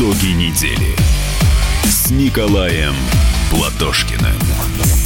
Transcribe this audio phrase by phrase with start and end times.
[0.00, 0.96] Итоги недели
[1.84, 2.94] с Николаем
[3.50, 4.99] Платошкиным.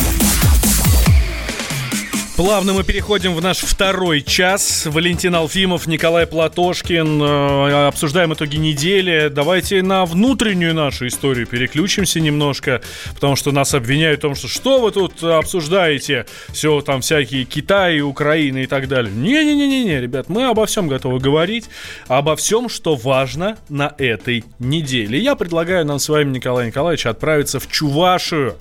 [2.37, 4.87] Плавно мы переходим в наш второй час.
[4.87, 7.23] Валентин Алфимов, Николай Платошкин.
[7.23, 9.29] Э, обсуждаем итоги недели.
[9.29, 12.83] Давайте на внутреннюю нашу историю переключимся немножко,
[13.15, 16.27] потому что нас обвиняют в том, что что вы тут обсуждаете?
[16.48, 19.14] Все там всякие Китай, Украина и так далее.
[19.14, 21.70] Не-не-не-не, ребят, мы обо всем готовы говорить.
[22.09, 25.20] Обо всем, что важно на этой неделе.
[25.20, 28.56] Я предлагаю нам с вами, Николай Николаевич, отправиться в Чувашию.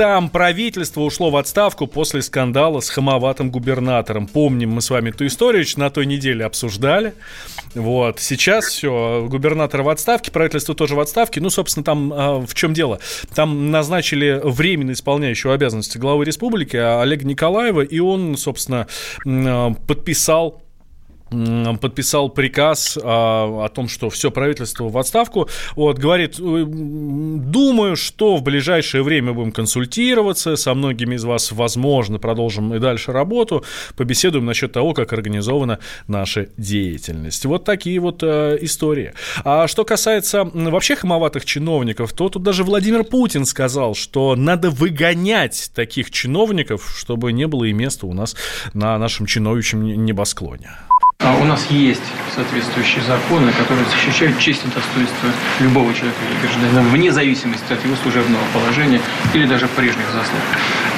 [0.00, 4.26] Там правительство ушло в отставку после скандала с хамоватым губернатором.
[4.26, 7.12] Помним мы с вами эту историю, на той неделе обсуждали.
[7.74, 8.18] Вот.
[8.18, 11.42] Сейчас все, губернатор в отставке, правительство тоже в отставке.
[11.42, 12.98] Ну, собственно, там э, в чем дело?
[13.34, 18.86] Там назначили временно исполняющего обязанности главы республики Олега Николаева, и он, собственно,
[19.26, 20.62] э, подписал
[21.80, 25.48] подписал приказ а, о том, что все правительство в отставку.
[25.76, 32.18] Вот, говорит, «Э, думаю, что в ближайшее время будем консультироваться, со многими из вас, возможно,
[32.18, 33.64] продолжим и дальше работу,
[33.96, 35.78] побеседуем насчет того, как организована
[36.08, 37.44] наша деятельность.
[37.44, 39.12] Вот такие вот а, истории.
[39.44, 45.70] А что касается вообще хамоватых чиновников, то тут даже Владимир Путин сказал, что надо выгонять
[45.74, 48.34] таких чиновников, чтобы не было и места у нас
[48.74, 50.70] на нашем чиновничьем небосклоне.
[51.22, 52.00] А у нас есть
[52.34, 57.94] соответствующие законы, которые защищают честь и достоинство любого человека или гражданина, вне зависимости от его
[57.96, 59.00] служебного положения
[59.34, 60.40] или даже прежних заслуг.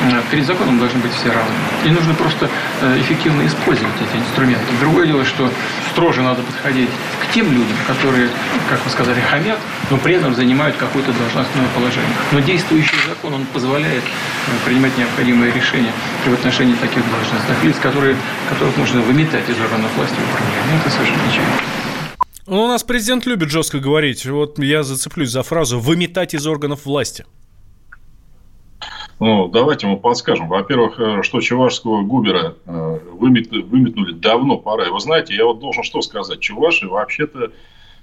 [0.02, 1.54] Э, перед законом должны быть все равны.
[1.84, 2.48] И нужно просто
[2.82, 4.64] э, эффективно использовать эти инструменты.
[4.80, 5.50] Другое дело, что
[5.90, 6.90] строже надо подходить
[7.22, 8.28] к тем людям, которые,
[8.68, 9.58] как вы сказали, хамят,
[9.90, 12.14] но при этом занимают какое-то должностное положение.
[12.30, 15.92] Но действующий закон, он позволяет э, принимать необходимые решения
[16.26, 18.16] в отношении таких должностных лиц, которые,
[18.48, 20.80] которых можно выметать из органов власти власти управления.
[20.80, 21.46] Это совершенно ничего.
[22.46, 24.26] Ну, у нас президент любит жестко говорить.
[24.26, 27.24] Вот я зацеплюсь за фразу «выметать из органов власти».
[29.20, 30.48] Ну, давайте мы подскажем.
[30.48, 34.88] Во-первых, э, что чувашского губера э, выметнули давно пора.
[34.88, 36.40] И вы знаете, я вот должен что сказать.
[36.40, 37.52] Чуваши вообще-то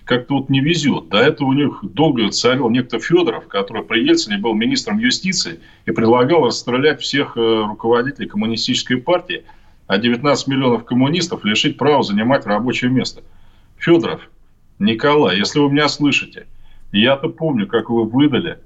[0.05, 1.09] как-то вот не везет.
[1.09, 5.91] До этого у них долго царил некто Федоров, который при Ельцине был министром юстиции и
[5.91, 9.43] предлагал расстрелять всех э, руководителей коммунистической партии–
[9.89, 13.23] а 19 миллионов коммунистов лишить права занимать рабочее место.
[13.75, 14.21] Федоров,
[14.77, 16.45] Николай, если вы меня слышите,
[16.91, 18.59] я-то помню, как вы выдали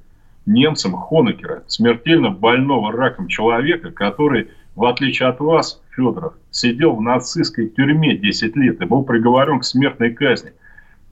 [0.45, 7.69] немцам Хонекера, смертельно больного раком человека, который, в отличие от вас, Федоров, сидел в нацистской
[7.69, 10.51] тюрьме 10 лет и был приговорен к смертной казни.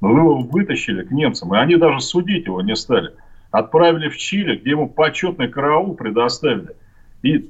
[0.02, 3.14] Но вы его вытащили к немцам, и они даже судить его не стали.
[3.52, 6.76] Отправили в Чили, где ему почетный караул предоставили.
[7.24, 7.50] И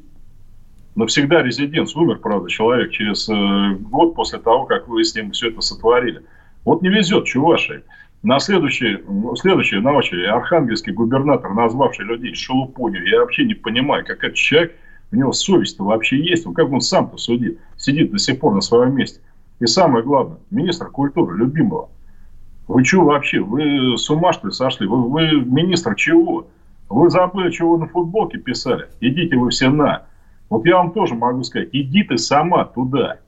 [0.96, 1.96] навсегда резиденц.
[1.96, 6.24] Умер, правда, человек через э, год после того, как вы с ним все это сотворили.
[6.66, 7.82] Вот не везет Чувашии.
[8.24, 9.00] На следующий,
[9.36, 13.08] следующий на очереди архангельский губернатор, назвавший людей шелупонью.
[13.08, 14.76] Я вообще не понимаю, как этот человек,
[15.12, 16.46] у него совесть-то вообще есть.
[16.46, 17.60] Ну, как он сам-то судит?
[17.78, 19.22] Сидит до сих пор на своем месте.
[19.60, 21.90] И самое главное, министр культуры, любимого.
[22.68, 23.40] Вы что вообще?
[23.40, 24.88] Вы с ума что ли сошли?
[24.88, 26.48] Вы, вы министр чего?
[26.90, 28.88] Вы забыли, чего вы на футболке писали?
[29.00, 30.06] Идите вы все на.
[30.52, 33.20] Вот я вам тоже могу сказать, иди ты сама туда.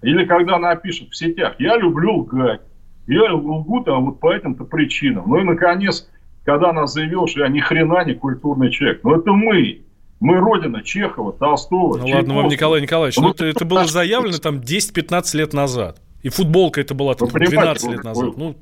[0.00, 2.62] Или когда напишут в сетях, я люблю лгать.
[3.06, 5.24] Я лгу там вот по этим-то причинам.
[5.26, 6.08] Ну и, наконец,
[6.46, 9.00] когда она заявила, что я ни хрена не культурный человек.
[9.04, 9.82] Ну это мы.
[10.18, 11.98] Мы родина Чехова, Толстого.
[11.98, 16.00] Ну ладно вам, Николай Николаевич, ну, это, это было заявлено там 10-15 лет назад.
[16.22, 18.34] И футболка это была там 12 лет назад.
[18.38, 18.56] Ну...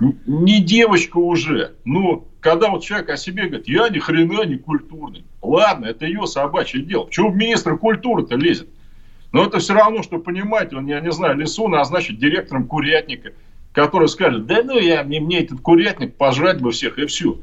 [0.00, 1.74] Не девочка уже.
[1.84, 5.24] Ну, когда вот человек о себе говорит, я ни хрена не культурный.
[5.42, 7.04] Ладно, это ее собачье дело.
[7.04, 8.68] Почему министр культуры-то лезет?
[9.32, 13.32] Но это все равно, что, понимаете, он, я не знаю, лесу назначит директором курятника,
[13.72, 17.38] который скажет, да ну я, мне, мне этот курятник пожрать бы всех и все.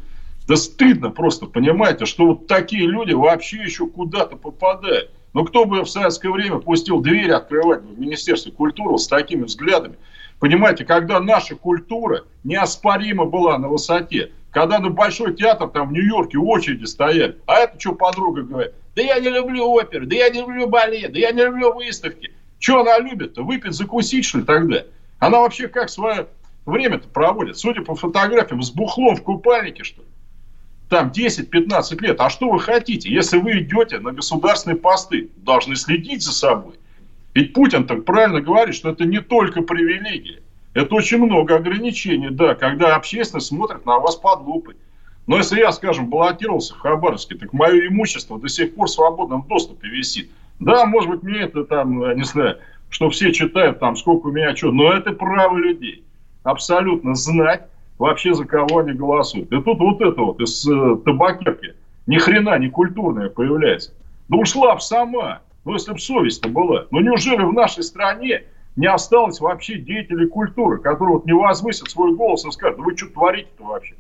[0.47, 5.12] Да стыдно просто, понимаете, что вот такие люди вообще еще куда-то попадают.
[5.34, 9.96] Но кто бы в советское время пустил двери открывать в Министерстве культуры с такими взглядами?
[10.39, 16.37] Понимаете, когда наша культура неоспоримо была на высоте, когда на Большой театр там в Нью-Йорке
[16.37, 18.73] очереди стояли, а это что подруга говорит?
[18.95, 22.31] Да я не люблю оперы, да я не люблю балет, да я не люблю выставки.
[22.59, 23.43] Что она любит-то?
[23.43, 24.84] Выпить, закусить, что ли, тогда?
[25.19, 26.28] Она вообще как свое
[26.66, 27.57] время-то проводит?
[27.57, 30.07] Судя по фотографиям, с бухлом в купальнике, что ли?
[30.89, 32.19] Там 10-15 лет.
[32.22, 33.11] А что вы хотите?
[33.11, 36.77] Если вы идете на государственные посты, должны следить за собой.
[37.37, 40.41] Ведь Путин так правильно говорит, что это не только привилегия.
[40.73, 44.75] Это очень много ограничений, да, когда общественность смотрит на вас под лупой.
[45.28, 49.45] Но если я, скажем, баллотировался в Хабаровске, так мое имущество до сих пор в свободном
[49.47, 50.31] доступе висит.
[50.59, 52.57] Да, может быть, мне это там, не знаю,
[52.89, 56.03] что все читают там, сколько у меня что, но это право людей.
[56.41, 57.67] Абсолютно знать,
[57.99, 59.51] вообще за кого они голосуют.
[59.51, 61.75] И тут вот это вот из э, табакерки
[62.07, 63.93] ни хрена не культурная появляется.
[64.28, 66.87] Да ушла б сама, ну если бы совесть-то была.
[66.91, 68.43] Ну неужели в нашей стране
[68.78, 73.08] не осталось вообще деятелей культуры, которые вот не возвысят свой голос и скажут, вы что
[73.08, 73.96] творите-то вообще?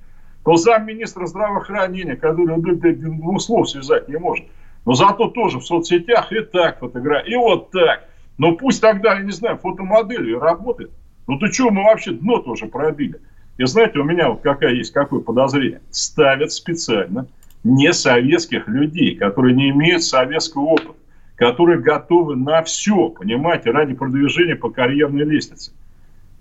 [0.45, 2.57] То замминистра здравоохранения, который
[2.95, 4.45] двух слов связать не может.
[4.85, 8.05] Но зато тоже в соцсетях и так фотографии, и вот так.
[8.37, 10.91] Но пусть тогда, я не знаю, фотомоделью работает.
[11.27, 13.19] Ну ты что, мы вообще дно тоже пробили.
[13.57, 15.81] И знаете, у меня вот какая есть, какое подозрение.
[15.89, 17.27] Ставят специально
[17.65, 20.93] не советских людей, которые не имеют советского опыта,
[21.37, 25.71] которые готовы на все, понимаете, ради продвижения по карьерной лестнице.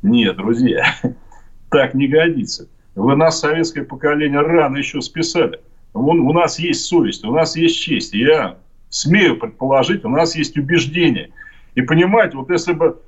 [0.03, 0.87] Нет, друзья,
[1.71, 2.69] так не годится.
[2.95, 5.61] Вы нас, советское поколение, рано еще списали.
[5.93, 8.15] У нас есть совесть, у нас есть честь.
[8.15, 8.57] Я
[8.89, 11.31] смею предположить, у нас есть убеждение.
[11.75, 12.99] И понимаете, вот если бы,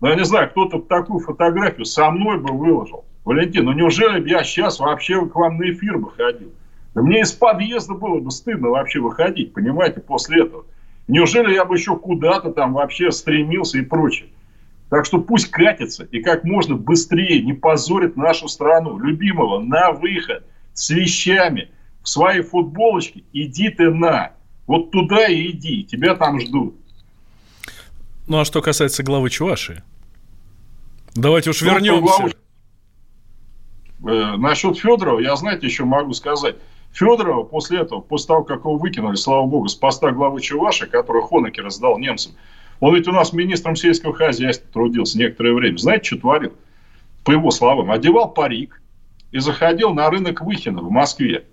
[0.00, 4.28] ну, я не знаю, кто-то такую фотографию со мной бы выложил, Валентин, ну неужели бы
[4.28, 6.52] я сейчас вообще к вам на эфир бы ходил?
[6.94, 10.64] Да мне из подъезда было бы стыдно вообще выходить, понимаете, после этого.
[11.06, 14.28] Неужели я бы еще куда-то там вообще стремился и прочее?
[14.90, 20.44] Так что пусть катится и как можно быстрее не позорит нашу страну, любимого, на выход,
[20.72, 21.70] с вещами,
[22.02, 24.32] в своей футболочке, иди ты на.
[24.66, 26.76] Вот туда и иди, тебя там ждут.
[28.26, 29.82] Ну, а что касается главы Чувашии?
[31.14, 32.00] Давайте уж ну, вернемся.
[32.00, 32.30] Главу...
[34.06, 36.56] Э, насчет Федорова, я, знаете, еще могу сказать.
[36.94, 41.22] Федорова после этого, после того, как его выкинули, слава богу, с поста главы Чуваши, который
[41.22, 42.32] Хонекер раздал немцам,
[42.78, 45.76] он ведь у нас министром сельского хозяйства трудился некоторое время.
[45.76, 46.52] Знаете, что творил?
[47.24, 48.80] По его словам, одевал парик
[49.32, 51.46] и заходил на рынок Выхина в Москве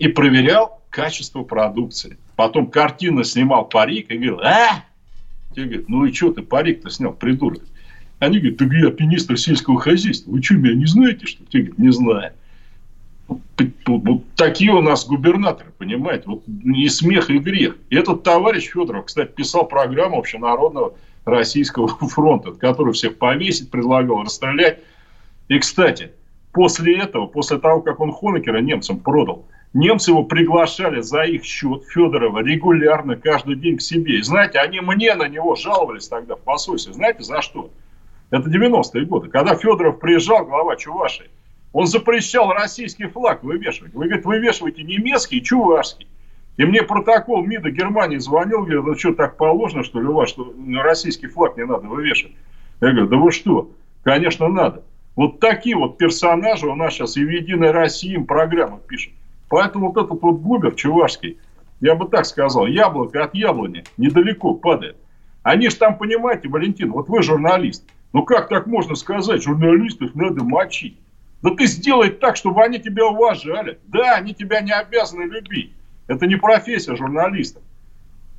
[0.00, 2.18] и проверял качество продукции.
[2.34, 4.84] Потом картинно снимал парик и говорил, а?
[5.54, 7.62] Те говорят, ну и что ты парик-то снял, придурок?
[8.18, 10.32] Они говорят, так я министр сельского хозяйства.
[10.32, 11.44] Вы что, меня не знаете, что?
[11.44, 12.32] Те говорят, не знаю.
[13.86, 16.24] Вот такие у нас губернаторы, понимаете?
[16.26, 17.76] Вот и смех, и грех.
[17.90, 20.94] И этот товарищ Федоров, кстати, писал программу общенародного
[21.24, 24.80] российского фронта, который всех повесить предлагал, расстрелять.
[25.48, 26.12] И, кстати,
[26.52, 31.84] после этого, после того, как он Хонекера немцам продал, немцы его приглашали за их счет
[31.88, 34.18] Федорова регулярно, каждый день к себе.
[34.18, 36.92] И знаете, они мне на него жаловались тогда в посольстве.
[36.92, 37.70] Знаете, за что?
[38.30, 39.28] Это 90-е годы.
[39.28, 41.30] Когда Федоров приезжал, глава Чувашии,
[41.72, 43.94] он запрещал российский флаг вывешивать.
[43.94, 46.08] Вы, говорит, вывешивайте немецкий чувашский.
[46.56, 50.28] И мне протокол МИДа Германии звонил, говорит, ну что, так положено, что ли, у вас,
[50.28, 50.52] что
[50.82, 52.34] российский флаг не надо вывешивать?
[52.80, 53.70] Я говорю, да вы что?
[54.02, 54.82] Конечно, надо.
[55.16, 59.12] Вот такие вот персонажи у нас сейчас и в «Единой России» им программы пишут.
[59.48, 61.38] Поэтому вот этот вот Губер чувашский,
[61.80, 64.96] я бы так сказал, яблоко от яблони недалеко падает.
[65.42, 69.42] Они же там, понимаете, Валентин, вот вы журналист– ну как так можно сказать?
[69.42, 70.98] Журналистов надо мочить.
[71.42, 73.78] Да ты сделай так, чтобы они тебя уважали.
[73.88, 75.72] Да, они тебя не обязаны любить.
[76.06, 77.60] Это не профессия журналиста.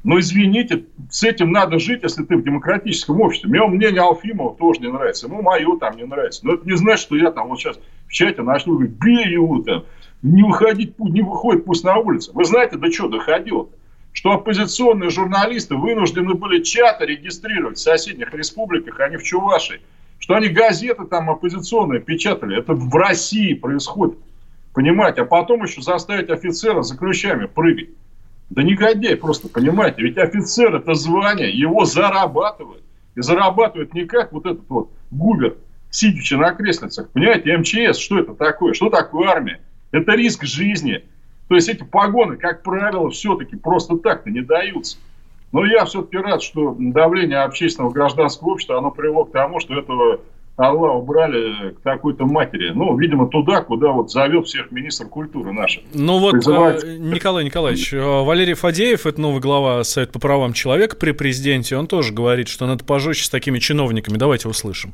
[0.04, 3.50] Но извините, с этим надо жить, если ты в демократическом обществе.
[3.50, 5.28] Мне мнение Алфимова тоже не нравится.
[5.28, 6.46] Ему мое там не нравится.
[6.46, 9.62] Но это не значит, что я там вот сейчас в чате начну говорить, бей его
[9.62, 9.86] там,
[10.24, 12.32] не выходить, не выходит пусть на улицу.
[12.34, 13.76] Вы знаете, до чего доходило-то?
[14.14, 19.82] что оппозиционные журналисты вынуждены были чаты регистрировать в соседних республиках, а не в Чувашии.
[20.22, 22.58] Что они газеты там оппозиционные печатали.
[22.58, 24.20] Это в России происходит.
[24.72, 25.24] Понимаете?
[25.24, 27.90] А потом еще заставить офицера за ключами прыгать.
[28.52, 30.04] Да негодяй просто, понимаете?
[30.04, 32.84] Ведь офицер это звание, его зарабатывают.
[33.16, 35.58] И зарабатывают не как вот этот вот губер,
[35.90, 37.10] сидячи на креслицах.
[37.10, 38.74] Понимаете, МЧС, что это такое?
[38.74, 39.60] Что такое армия?
[39.92, 41.04] Это риск жизни.
[41.48, 44.98] То есть эти погоны, как правило, все-таки просто так-то не даются.
[45.52, 50.22] Но я все-таки рад, что давление общественного гражданского общества, оно привело к тому, что этого
[50.58, 52.72] Алла убрали к такой-то матери.
[52.74, 55.84] Ну, видимо, туда, куда вот зовет всех министр культуры наших.
[55.94, 56.84] Ну вот, Призывает...
[56.84, 61.88] Николай Николаевич, э, Валерий Фадеев, это новый глава Совета по правам человека при президенте, он
[61.88, 64.18] тоже говорит, что надо пожестче с такими чиновниками.
[64.18, 64.94] Давайте услышим.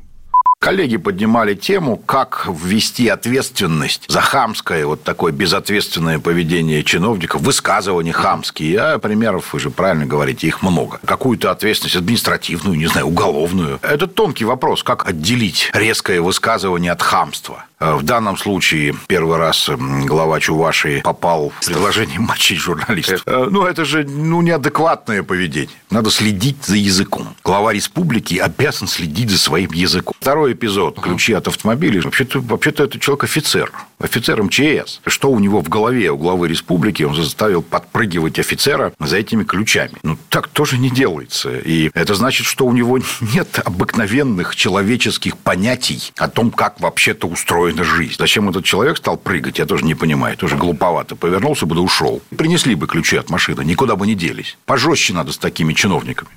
[0.60, 8.80] Коллеги поднимали тему, как ввести ответственность за хамское, вот такое безответственное поведение чиновников, высказывания хамские.
[8.80, 10.98] А примеров, вы же правильно говорите, их много.
[11.04, 13.78] Какую-то ответственность административную, не знаю, уголовную.
[13.82, 17.64] Это тонкий вопрос, как отделить резкое высказывание от хамства.
[17.80, 23.22] Э, в данном случае первый раз глава Чувашии попал в предложение мочить журналистов.
[23.26, 25.76] Э, ну, это же ну, неадекватное поведение.
[25.90, 27.28] Надо следить за языком.
[27.44, 30.14] Глава республики обязан следить за своим языком.
[30.20, 31.00] Второй эпизод.
[31.00, 32.02] Ключи от автомобиля.
[32.02, 33.64] Вообще-то, вообще-то это человек-офицер.
[33.64, 35.00] Офицер МЧС.
[35.06, 39.94] Что у него в голове, у главы республики, он заставил подпрыгивать офицера за этими ключами.
[40.02, 41.58] Ну, так тоже не делается.
[41.58, 42.98] И это значит, что у него
[43.34, 48.16] нет обыкновенных человеческих понятий о том, как вообще-то устроена жизнь.
[48.18, 50.36] Зачем этот человек стал прыгать, я тоже не понимаю.
[50.36, 51.16] Тоже глуповато.
[51.16, 52.22] Повернулся бы да ушел.
[52.36, 54.56] Принесли бы ключи от машины, никуда бы не делись.
[54.66, 56.30] Пожестче надо с такими чиновниками.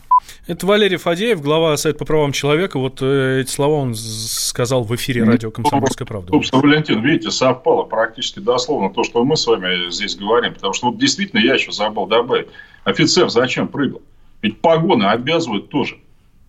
[0.47, 2.79] Это Валерий Фадеев, глава Совета по правам человека.
[2.79, 6.31] Вот э, эти слова он сказал в эфире радио «Комсомольская правда».
[6.31, 10.55] Собственно, Валентин, видите, совпало практически дословно то, что мы с вами здесь говорим.
[10.55, 12.47] Потому что вот действительно я еще забыл добавить.
[12.85, 14.01] Офицер зачем прыгал?
[14.41, 15.99] Ведь погоны обязывают тоже.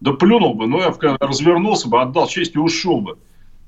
[0.01, 3.19] Да плюнул бы, но я развернулся бы, отдал честь и ушел бы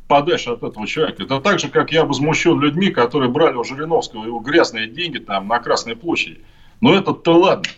[0.08, 1.22] подальше от этого человека.
[1.22, 5.48] Это так же, как я возмущен людьми, которые брали у Жириновского его грязные деньги там
[5.48, 6.40] на Красной площади.
[6.80, 7.68] Но этот-то ладно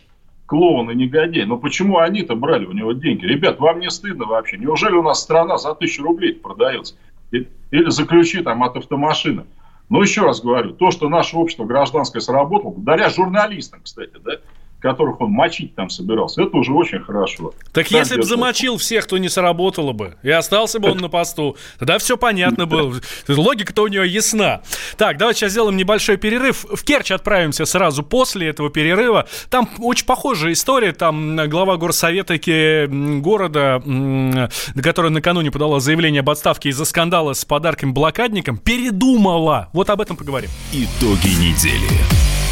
[0.46, 1.44] клоун и негодяй.
[1.44, 3.26] Но почему они-то брали у него деньги?
[3.26, 4.56] Ребят, вам не стыдно вообще?
[4.56, 6.94] Неужели у нас страна за тысячу рублей продается?
[7.30, 9.44] Или за ключи там от автомашины?
[9.88, 14.32] Но еще раз говорю, то, что наше общество гражданское сработало, благодаря журналистам, кстати, да,
[14.86, 16.42] которых он мочить там собирался.
[16.42, 17.52] Это уже очень хорошо.
[17.72, 20.16] Так Сам если бы замочил всех, то не сработало бы.
[20.22, 21.56] И остался бы он на посту.
[21.78, 22.94] Тогда все понятно было.
[23.28, 24.62] Логика-то у него ясна.
[24.96, 26.64] Так, давайте сейчас сделаем небольшой перерыв.
[26.64, 29.26] В Керчь отправимся сразу после этого перерыва.
[29.50, 30.92] Там очень похожая история.
[30.92, 33.82] Там глава горсовета города,
[34.82, 39.68] которая накануне подала заявление об отставке из-за скандала с подарками блокадникам, передумала.
[39.72, 40.50] Вот об этом поговорим.
[40.72, 41.88] Итоги недели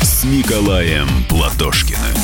[0.03, 2.24] с Николаем Платошкиным.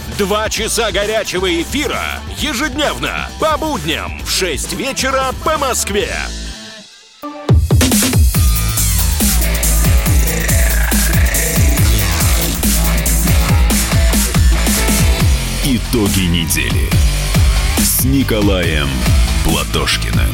[0.17, 6.09] Два часа горячего эфира ежедневно по будням в 6 вечера по Москве.
[15.63, 16.89] Итоги недели
[17.79, 18.89] с Николаем
[19.45, 20.30] Платошкиным.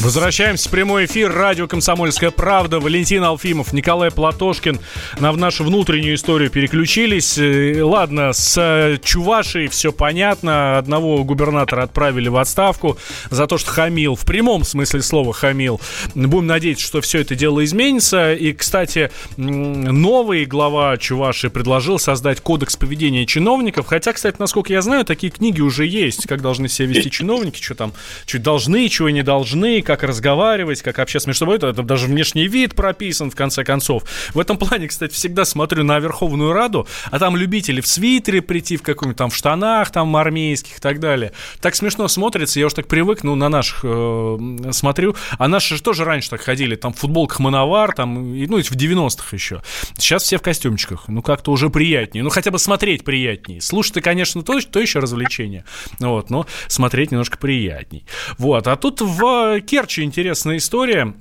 [0.00, 1.32] Возвращаемся в прямой эфир.
[1.32, 2.78] Радио «Комсомольская правда».
[2.78, 4.78] Валентин Алфимов, Николай Платошкин.
[5.18, 7.36] На в нашу внутреннюю историю переключились.
[7.36, 10.78] Э, ладно, с э, Чувашей все понятно.
[10.78, 12.96] Одного губернатора отправили в отставку
[13.30, 14.14] за то, что хамил.
[14.14, 15.80] В прямом смысле слова хамил.
[16.14, 18.34] Будем надеяться, что все это дело изменится.
[18.34, 23.86] И, кстати, новый глава Чуваши предложил создать кодекс поведения чиновников.
[23.86, 26.28] Хотя, кстати, насколько я знаю, такие книги уже есть.
[26.28, 27.92] Как должны себя вести чиновники, что там,
[28.26, 31.56] что должны, чего не должны, как разговаривать, как общаться между собой.
[31.56, 34.02] Это, даже внешний вид прописан, в конце концов.
[34.34, 38.76] В этом плане, кстати, всегда смотрю на Верховную Раду, а там любители в свитере прийти,
[38.76, 41.32] в каком-нибудь там в штанах там армейских и так далее.
[41.62, 44.38] Так смешно смотрится, я уж так привык, ну, на наших э,
[44.72, 45.16] смотрю.
[45.38, 48.72] А наши же тоже раньше так ходили, там в футболках Мановар, там, и, ну, в
[48.72, 49.62] 90-х еще.
[49.96, 51.08] Сейчас все в костюмчиках.
[51.08, 52.22] Ну, как-то уже приятнее.
[52.22, 53.62] Ну, хотя бы смотреть приятнее.
[53.62, 55.64] Слушать-то, конечно, то, то еще развлечение.
[55.98, 58.04] Вот, но смотреть немножко приятней.
[58.36, 58.66] Вот.
[58.66, 61.14] А тут в Керчи интересная история.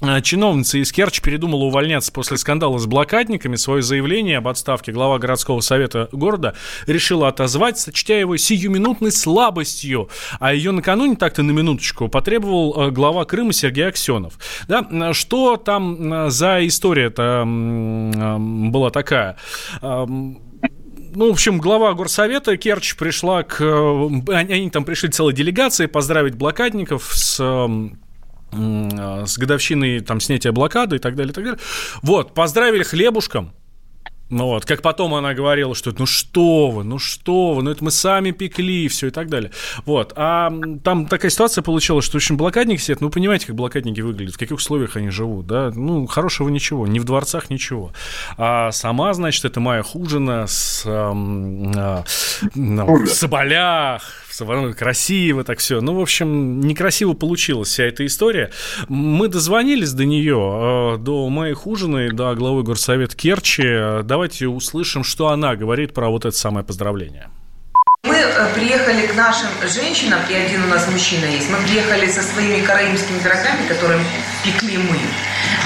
[0.00, 3.56] Э, чиновница из Керчи передумала увольняться после скандала с блокадниками.
[3.56, 6.54] Свое заявление об отставке глава городского совета города
[6.86, 10.08] решила отозвать, сочтя его сиюминутной слабостью.
[10.40, 14.38] А ее накануне, так-то на минуточку, потребовал э, глава Крыма Сергей Аксенов.
[14.68, 15.12] Да?
[15.12, 19.36] Что там э, за история-то была такая?
[21.14, 23.60] Ну, в общем, глава горсовета Керчь пришла к...
[23.60, 27.90] Э, они там пришли целой делегацией поздравить блокадников с э,
[28.52, 31.60] с годовщиной там снятия блокады и так далее, и так далее.
[32.02, 33.54] Вот, поздравили хлебушком,
[34.32, 37.84] ну вот, как потом она говорила, что ну что вы, ну что вы, ну это
[37.84, 39.50] мы сами пекли, все и так далее.
[39.84, 40.50] Вот, а
[40.82, 44.38] там такая ситуация получилась, что, в общем, блокадники сидят, ну, понимаете, как блокадники выглядят, в
[44.38, 47.92] каких условиях они живут, да, ну, хорошего ничего, ни в дворцах ничего.
[48.38, 51.12] А сама, значит, это Майя Хужина с, а,
[51.76, 52.04] а,
[52.54, 54.02] в Соболях,
[54.74, 55.80] красиво так все.
[55.80, 58.50] Ну, в общем, некрасиво получилась вся эта история.
[58.88, 64.02] Мы дозвонились до нее, э, до моей хужины, до главы горсовета Керчи.
[64.04, 67.28] Давайте услышим, что она говорит про вот это самое поздравление.
[68.22, 72.60] Э, приехали к нашим женщинам, и один у нас мужчина есть, мы приехали со своими
[72.60, 74.00] караимскими пирогами, которые
[74.44, 74.98] пекли мы.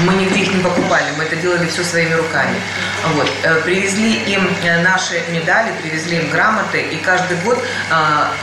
[0.01, 2.57] Мы нигде их не покупали, мы это делали все своими руками.
[3.15, 3.31] Вот.
[3.43, 7.63] Э, привезли им э, наши медали, привезли им грамоты, и каждый год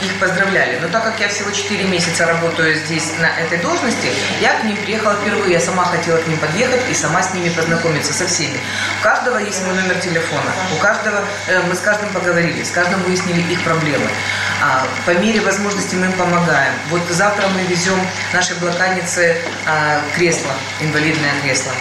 [0.02, 0.78] их поздравляли.
[0.80, 4.08] Но так как я всего 4 месяца работаю здесь на этой должности,
[4.40, 5.54] я к ним приехала впервые.
[5.54, 8.58] Я сама хотела к ним подъехать и сама с ними познакомиться, со всеми.
[9.00, 11.24] У каждого есть мой номер телефона, у каждого,
[11.68, 14.03] мы с каждым поговорили, с каждым выяснили их проблемы.
[14.62, 16.72] А, по мере возможности мы им помогаем.
[16.90, 17.98] Вот завтра мы везем
[18.32, 21.72] нашей блокаднице а, кресло, инвалидное кресло.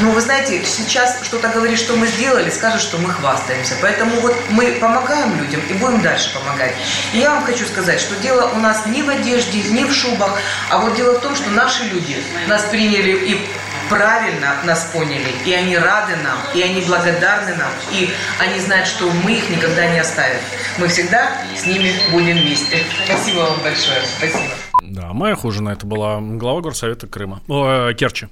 [0.00, 3.74] Ну, вы знаете, сейчас что-то говорит, что мы сделали, скажет, что мы хвастаемся.
[3.80, 6.74] Поэтому вот мы помогаем людям и будем дальше помогать.
[7.12, 10.38] И я вам хочу сказать, что дело у нас не в одежде, не в шубах,
[10.70, 13.48] а вот дело в том, что наши люди нас приняли и
[13.88, 19.10] правильно нас поняли, и они рады нам, и они благодарны нам, и они знают, что
[19.24, 20.40] мы их никогда не оставим.
[20.78, 22.78] Мы всегда с ними будем вместе.
[23.04, 24.00] Спасибо вам большое.
[24.18, 24.52] Спасибо.
[24.82, 27.40] Да, моя хужина это была глава горсовета Крыма.
[27.48, 28.28] О, э, Керчи.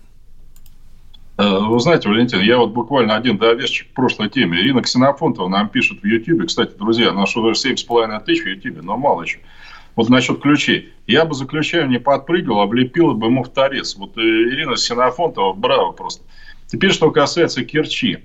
[1.38, 4.58] Э, вы знаете, Валентин, я вот буквально один довесчик к прошлой теме.
[4.60, 6.46] Ирина Ксенофонтова нам пишет в Ютьюбе.
[6.46, 9.40] Кстати, друзья, наш уже 7,5 тысяч в Ютьюбе, но мало еще.
[9.96, 10.92] Вот насчет ключей.
[11.06, 13.96] Я бы за ключами не подпрыгивал, облепил бы ему в торец.
[13.96, 16.22] Вот э, Ирина Синофонтова, браво просто.
[16.66, 18.18] Теперь, что касается Керчи.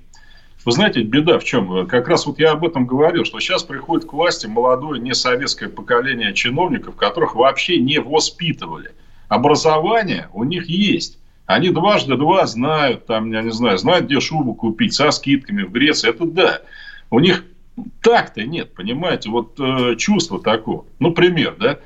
[0.66, 1.88] Вы знаете, беда в чем?
[1.88, 6.34] Как раз вот я об этом говорил, что сейчас приходит к власти молодое несоветское поколение
[6.34, 8.92] чиновников, которых вообще не воспитывали.
[9.28, 11.20] Образование у них есть.
[11.46, 15.72] Они дважды два знают, там, я не знаю, знают, где шубу купить, со скидками в
[15.72, 16.10] Греции.
[16.10, 16.62] Это да.
[17.10, 17.44] У них
[18.02, 20.82] так-то нет, понимаете, вот э, чувство такое.
[21.00, 21.80] Ну, пример, да.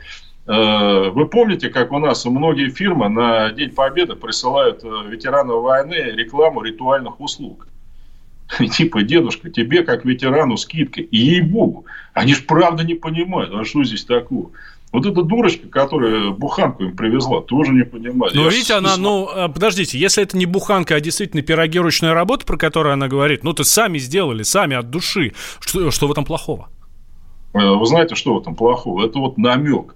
[0.47, 5.95] Э, вы помните, как у нас многие фирмы на День Победы присылают э, ветеранам войны
[5.95, 7.67] рекламу ритуальных услуг?
[8.71, 11.01] Типа, дедушка, тебе как ветерану скидка.
[11.01, 14.51] И ей-богу, они же правда не понимают, а что здесь такого?
[14.95, 18.33] Вот эта дурочка, которая буханку им привезла, тоже не понимает.
[18.33, 22.93] Ну, видите, она, ну, подождите, если это не буханка, а действительно пирогерочная работа, про которую
[22.93, 25.33] она говорит, ну, то сами сделали, сами от души.
[25.59, 26.69] Что, что в этом плохого?
[27.53, 29.05] Э, вы знаете, что в этом плохого?
[29.05, 29.95] Это вот намек.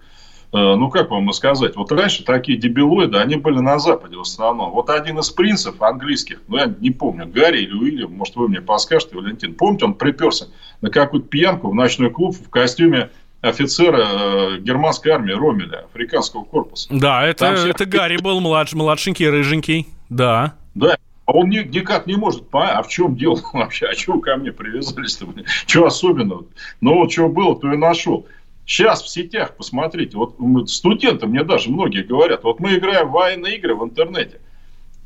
[0.51, 4.71] Э, ну, как вам сказать, вот раньше такие дебилоиды, они были на Западе в основном.
[4.71, 8.61] Вот один из принцев английских, ну, я не помню, Гарри или Уильям, может, вы мне
[8.61, 10.47] подскажете, Валентин, помните, он приперся
[10.81, 16.87] на какую-то пьянку в ночной клуб в костюме офицера э, германской армии Ромеля, африканского корпуса.
[16.91, 17.69] Да, это, все...
[17.69, 20.55] это Гарри был младш, младшенький, рыженький, да.
[20.75, 24.19] Да, а он ни, никак не может понять, а в чем дело вообще, а чего
[24.19, 25.27] ко мне привязались-то?
[25.67, 26.45] Что особенного?
[26.81, 28.27] Ну, вот что было, то и нашел.
[28.65, 30.35] Сейчас в сетях, посмотрите, вот
[30.69, 34.41] студенты мне даже многие говорят, вот мы играем в военные игры в интернете.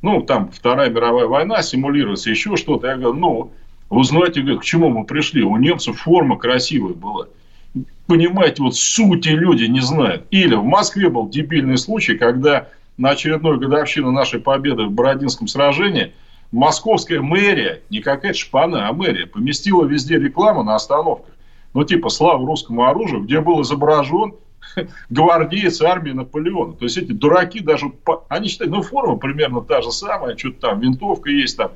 [0.01, 2.87] Ну, там Вторая мировая война симулируется, еще что-то.
[2.87, 3.51] Я говорю, ну,
[3.89, 5.43] вы знаете, к чему мы пришли?
[5.43, 7.27] У немцев форма красивая была
[8.07, 10.25] понимаете, вот сути люди не знают.
[10.31, 16.13] Или в Москве был дебильный случай, когда на очередную годовщину нашей победы в Бородинском сражении
[16.51, 21.33] московская мэрия, не какая-то шпана, а мэрия, поместила везде рекламу на остановках.
[21.73, 24.35] Ну, типа, слава русскому оружию, где был изображен
[25.09, 26.73] гвардеец армии Наполеона.
[26.73, 27.87] То есть, эти дураки даже,
[28.29, 31.71] они считают, ну, форма примерно та же самая, что-то там, винтовка есть там.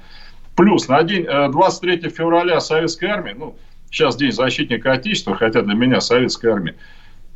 [0.56, 3.56] Плюс на день 23 э, февраля советской армии, ну,
[3.90, 6.76] Сейчас День защитника Отечества, хотя для меня советская армия.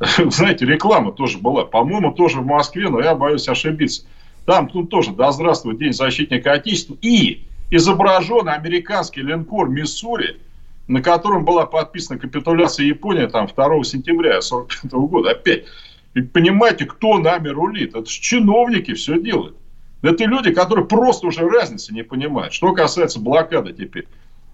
[0.00, 1.64] Знаете, реклама тоже была.
[1.64, 4.04] По-моему, тоже в Москве, но я боюсь ошибиться.
[4.44, 6.96] Там ну, тоже «Да здравствует День защитника Отечества».
[7.00, 10.40] И изображен американский линкор «Миссури»,
[10.88, 15.30] на котором была подписана капитуляция Японии там, 2 сентября 1945 года.
[15.30, 15.64] Опять.
[16.14, 17.94] И понимаете, кто нами рулит?
[17.94, 19.56] Это же чиновники все делают.
[20.02, 22.52] Это люди, которые просто уже разницы не понимают.
[22.52, 24.06] Что касается блокады теперь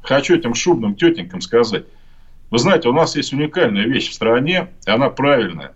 [0.03, 1.85] хочу этим шубным тетенькам сказать.
[2.51, 5.75] Вы знаете, у нас есть уникальная вещь в стране, и она правильная.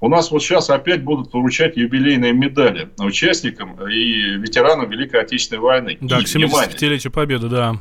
[0.00, 5.98] У нас вот сейчас опять будут вручать юбилейные медали участникам и ветеранам Великой Отечественной войны.
[6.00, 7.76] Да, и, к 75-летию Победы, да.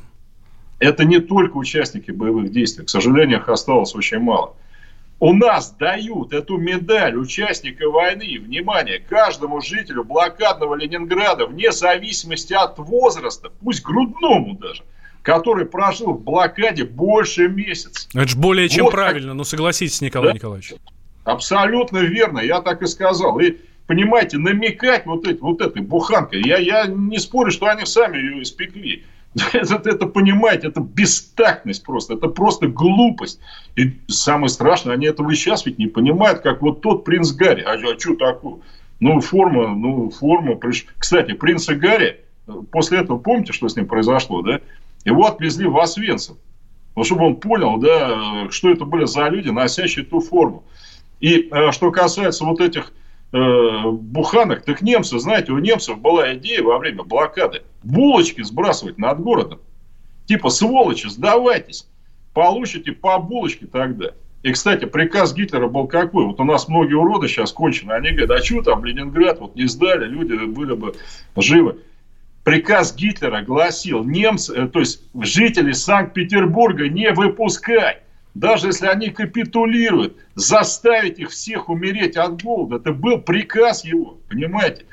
[0.79, 2.85] Это не только участники боевых действий.
[2.85, 4.55] К сожалению, их осталось очень мало.
[5.19, 12.77] У нас дают эту медаль участника войны, внимание, каждому жителю блокадного Ленинграда, вне зависимости от
[12.77, 14.83] возраста, пусть грудному даже–
[15.27, 18.07] который прожил в блокаде больше месяца.
[18.13, 19.35] Это же более чем вот правильно, как...
[19.35, 20.35] ну согласитесь, Николай да?
[20.35, 20.73] Николаевич.
[21.25, 23.37] Абсолютно верно, я так и сказал.
[23.39, 28.17] И понимаете, намекать вот, эти, вот этой буханкой, я, я не спорю, что они сами
[28.19, 29.03] ее испекли.
[29.51, 33.41] Это, это, понимаете, это бестактность просто, это просто глупость.
[33.75, 37.63] И самое страшное, они этого и сейчас ведь не понимают, как вот тот принц Гарри.
[37.63, 38.59] А, а что такое?
[39.01, 40.55] Ну, форма, ну, форма.
[40.55, 40.87] Приш...
[40.97, 44.61] Кстати, принца Гарри, э, после этого помните, что с ним произошло, да?
[45.07, 46.37] Его отвезли в Освенцим.
[46.97, 50.65] Ну, чтобы он понял, да, что это были за люди, носящие ту форму.
[51.21, 52.91] И э, что касается вот этих
[53.31, 59.21] э, буханок, так немцы, знаете, у немцев была идея во время блокады булочки сбрасывать над
[59.21, 59.61] городом.
[60.25, 61.87] Типа, сволочи, сдавайтесь,
[62.33, 64.11] получите по булочке тогда.
[64.43, 66.25] И, кстати, приказ Гитлера был какой?
[66.25, 67.93] Вот у нас многие уроды сейчас кончены.
[67.93, 70.95] Они говорят, а что там Ленинград вот не сдали, люди были бы
[71.37, 71.77] живы.
[72.47, 78.03] Приказ Гитлера гласил, немцы, э, то есть жители Санкт-Петербурга не выпускать.
[78.35, 82.77] Даже если они капитулируют, заставить их всех умереть от голода.
[82.77, 84.85] Это был приказ его, понимаете?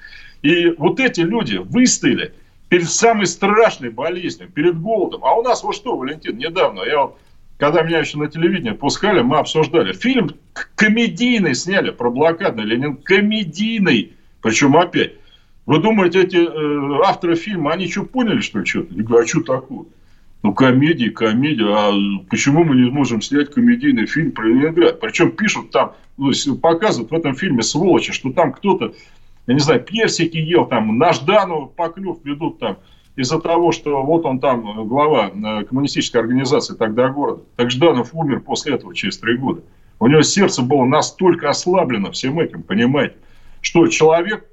[0.43, 2.35] И вот эти люди выстояли
[2.71, 5.25] перед самой страшной болезнью, перед голодом.
[5.25, 7.21] А у нас вот что, Валентин, недавно, я вот
[7.59, 9.93] когда меня еще на телевидении пускали, мы обсуждали.
[9.93, 10.31] Фильм
[10.75, 12.97] комедийный сняли про блокадный Ленин.
[12.97, 14.15] Комедийный.
[14.43, 15.13] Причем опять.
[15.67, 18.95] Вы думаете, эти э, авторы фильма, они что, поняли, что ли, что-то?
[18.95, 19.87] Я говорю, а что такое?
[20.43, 21.65] Ну, комедия, комедия.
[21.75, 21.91] А
[22.29, 25.01] почему мы не можем снять комедийный фильм про Ленинград?
[25.01, 28.93] Причем пишут там, ну, показывают в этом фильме сволочи, что там кто-то,
[29.47, 32.77] я не знаю, персики ел, там, на Жданова поклев ведут там
[33.17, 37.43] из-за того, что вот он там э, глава э, коммунистической организации тогда города.
[37.57, 39.63] Так Жданов умер после этого через три года.
[39.99, 43.15] У него сердце было настолько ослаблено всем этим, понимаете,
[43.63, 44.47] что человек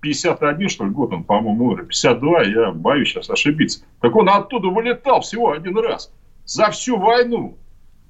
[0.00, 3.84] 51, что ли, год он, по-моему, умер, 52, я боюсь сейчас ошибиться.
[4.00, 6.12] Так он оттуда вылетал всего один раз
[6.44, 7.56] за всю войну.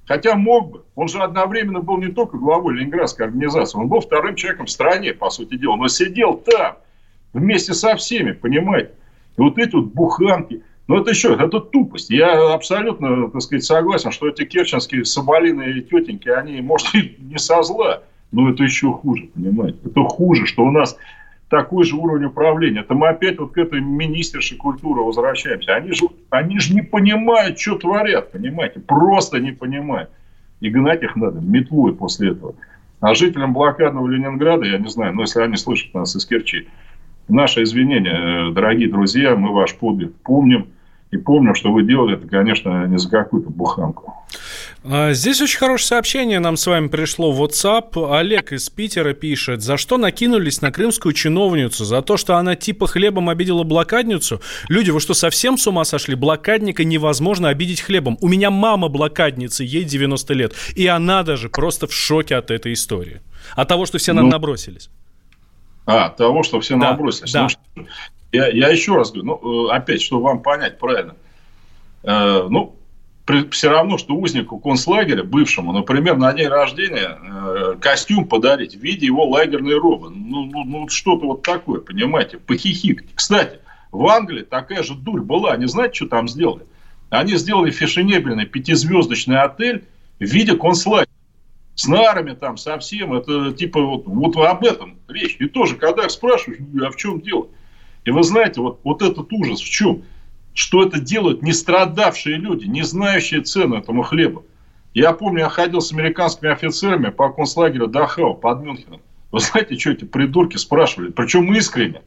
[0.07, 0.83] Хотя мог бы.
[0.95, 5.13] Он же одновременно был не только главой Ленинградской организации, он был вторым человеком в стране,
[5.13, 5.75] по сути дела.
[5.75, 6.77] Но сидел там
[7.33, 8.91] вместе со всеми, понимаете.
[9.37, 12.09] И вот эти вот буханки, ну, это еще, это тупость.
[12.09, 17.61] Я абсолютно, так сказать, согласен, что эти керченские соболиные тетеньки, они, может, и не со
[17.61, 19.77] зла, но это еще хуже, понимаете.
[19.85, 20.97] Это хуже, что у нас
[21.49, 22.81] такой же уровень управления.
[22.81, 25.75] Это мы опять вот к этой министершей культуры возвращаемся.
[25.75, 28.79] Они же, они же не понимают, что творят, понимаете.
[28.79, 30.09] Просто не понимают.
[30.59, 32.55] И гнать их надо метлой после этого.
[32.99, 36.67] А жителям блокадного Ленинграда, я не знаю, но если они слышат нас из Керчи,
[37.29, 40.69] Наши извинения, э, дорогие друзья, мы ваш подвиг помним.
[41.11, 44.13] И помним, что вы делали это, конечно, не за какую-то буханку.
[44.83, 48.17] А, здесь очень хорошее сообщение нам с вами пришло в WhatsApp.
[48.17, 51.83] Олег из Питера пишет, за что накинулись на крымскую чиновницу?
[51.83, 54.41] За то, что она типа хлебом обидела блокадницу?
[54.69, 56.15] Люди, вы что, совсем с ума сошли?
[56.15, 58.17] Блокадника невозможно обидеть хлебом.
[58.21, 60.53] У меня мама блокадница, ей 90 лет.
[60.75, 63.21] И она даже просто в шоке от этой истории.
[63.55, 64.89] От того, что все ну, нам набросились.
[65.85, 67.33] А, того, что все да, набросились.
[67.33, 67.47] Да.
[67.75, 67.85] Ну,
[68.31, 71.15] я, я еще раз говорю, ну, э, опять, чтобы вам понять правильно.
[72.03, 72.78] Э, ну,
[73.51, 79.05] все равно, что узнику концлагеря, бывшему, например, на день рождения э, костюм подарить в виде
[79.05, 80.09] его лагерной робы.
[80.09, 83.07] Ну, ну, ну что-то вот такое, понимаете, похихикать.
[83.13, 83.59] Кстати,
[83.91, 85.51] в Англии такая же дурь была.
[85.51, 86.65] Они знаете, что там сделали?
[87.09, 89.85] Они сделали фешенебельный пятизвездочный отель
[90.19, 91.09] в виде концлагеря
[91.75, 95.37] с нарами там совсем, это типа вот, вот об этом речь.
[95.39, 97.47] И тоже, когда спрашиваешь, а в чем дело?
[98.03, 100.03] И вы знаете, вот, вот этот ужас в чем?
[100.53, 104.43] Что это делают не страдавшие люди, не знающие цену этому хлеба.
[104.93, 109.01] Я помню, я ходил с американскими офицерами по концлагерю Дахау под Мюнхеном.
[109.31, 111.11] Вы знаете, что эти придурки спрашивали?
[111.11, 112.01] Причем искренне.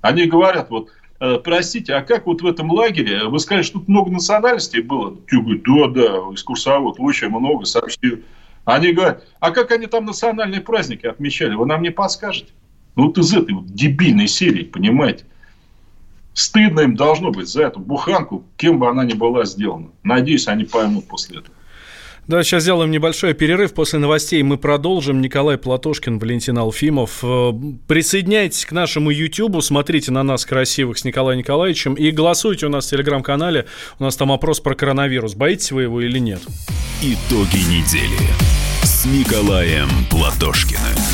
[0.00, 0.88] Они говорят, вот,
[1.20, 5.16] э, простите, а как вот в этом лагере, вы сказали, что тут много национальностей было?
[5.30, 8.20] Я говорю, да, да, экскурсовод, очень много, сообщил.
[8.64, 12.52] Они говорят, а как они там национальные праздники отмечали, вы нам не подскажете?
[12.96, 15.26] Ну, вот из этой вот дебильной серии, понимаете?
[16.34, 19.88] Стыдно им должно быть за эту буханку, кем бы она ни была сделана.
[20.02, 21.54] Надеюсь, они поймут после этого.
[22.26, 23.74] Да, сейчас сделаем небольшой перерыв.
[23.74, 25.20] После новостей мы продолжим.
[25.20, 27.20] Николай Платошкин, Валентин Алфимов.
[27.22, 27.52] Э,
[27.86, 32.86] присоединяйтесь к нашему YouTube, смотрите на нас красивых с Николаем Николаевичем и голосуйте у нас
[32.86, 33.66] в Телеграм-канале.
[33.98, 35.34] У нас там опрос про коронавирус.
[35.34, 36.40] Боитесь вы его или нет?
[37.02, 38.16] Итоги недели
[38.82, 41.13] с Николаем Платошкиным.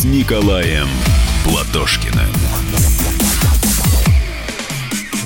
[0.00, 0.88] с Николаем
[1.44, 2.24] Платошкиным.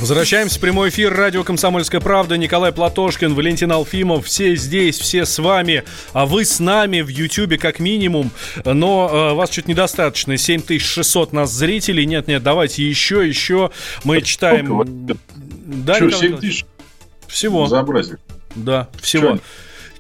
[0.00, 2.36] Возвращаемся в прямой эфир радио «Комсомольская правда».
[2.36, 4.26] Николай Платошкин, Валентин Алфимов.
[4.26, 5.84] Все здесь, все с вами.
[6.12, 8.32] А вы с нами в Ютьюбе как минимум.
[8.64, 10.36] Но э, вас чуть недостаточно.
[10.36, 12.04] 7600 нас зрителей.
[12.04, 13.70] Нет-нет, давайте еще, еще.
[14.02, 15.06] Мы читаем...
[15.66, 16.66] Да, Что, 7 тысяч?
[17.28, 17.66] Всего.
[17.66, 18.18] Безобразие.
[18.56, 19.36] Да, всего.
[19.36, 19.40] Что?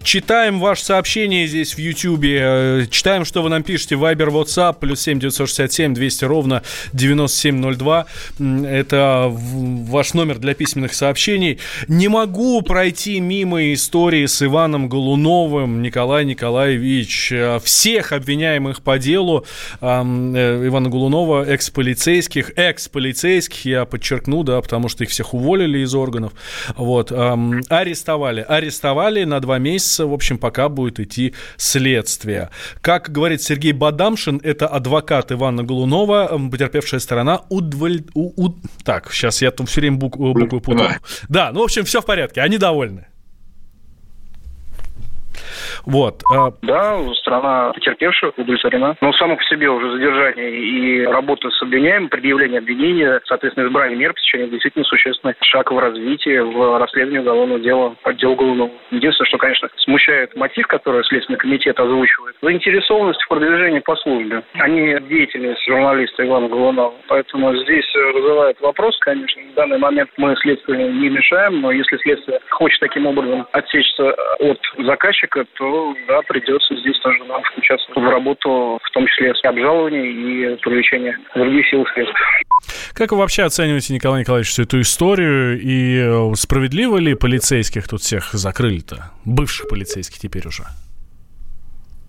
[0.04, 2.38] Читаем ваше сообщение здесь в Ютьюбе.
[2.38, 3.96] Э, читаем, что вы нам пишете.
[3.96, 6.62] Вайбер, WhatsApp, плюс 7 967 200 ровно
[6.92, 8.04] 9702.
[8.38, 11.58] Это ваш номер для письменных сообщений.
[11.88, 15.80] Не могу пройти мимо истории с Иваном Голуновым.
[15.80, 17.32] Николай Николаевич.
[17.32, 19.46] Э, всех обвиняемых по делу
[19.80, 26.34] э, Ивана Голунова, экс-полицейских, экс-полицейских, я подчеркну, да, потому что их всех уволили из органов.
[26.76, 27.10] Вот.
[27.10, 28.44] Арестовали.
[28.46, 32.50] Арестовали на два месяца в общем, пока будет идти следствие.
[32.80, 38.04] Как говорит Сергей Бадамшин, это адвокат Ивана Голунова, потерпевшая сторона удволь...
[38.14, 38.54] У, у...
[38.84, 41.00] Так, сейчас я там все время буквы, буквы путаю.
[41.28, 43.06] Да, ну, в общем, все в порядке, они довольны.
[45.86, 46.22] Вот.
[46.32, 48.96] А да, страна потерпевших удовлетворена.
[49.00, 54.12] Но само по себе уже задержание и работа с обвиняемым, предъявление обвинения, соответственно, избрание мер
[54.12, 58.70] пресечения действительно существенный шаг в развитии, в расследовании уголовного дела по делу Голунова.
[58.90, 64.68] Единственное, что, конечно, смущает мотив, который Следственный комитет озвучивает, заинтересованность в продвижении по службе, а
[64.68, 66.94] деятельность журналиста Ивана Голунова.
[67.08, 69.42] Поэтому здесь вызывает вопрос, конечно.
[69.52, 74.58] В данный момент мы следствие не мешаем, но если следствие хочет таким образом отсечься от
[74.78, 75.73] заказчика, то
[76.08, 81.18] да, придется здесь тоже нам включаться в работу, в том числе с обжалованием и привлечения
[81.34, 82.20] других сил и средств.
[82.94, 85.60] Как вы вообще оцениваете, Николай Николаевич, всю эту историю?
[85.60, 89.10] И э, справедливо ли полицейских тут всех закрыли-то?
[89.24, 90.64] Бывших полицейских теперь уже?